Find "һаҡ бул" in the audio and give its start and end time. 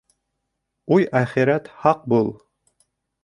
1.83-2.31